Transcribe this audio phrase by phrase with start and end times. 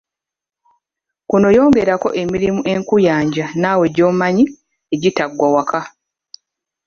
[1.29, 4.43] Kuno yongerako emirimu enkuyanja naawe gy'omanyi
[4.93, 5.81] egitaggwa waka.